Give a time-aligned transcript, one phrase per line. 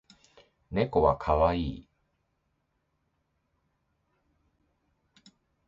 [0.71, 1.87] 猫は可愛い